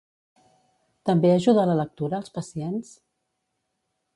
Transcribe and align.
També 1.09 1.33
ajuda 1.33 1.65
la 1.73 1.75
lectura 1.81 2.19
als 2.21 2.33
pacients? 2.39 2.91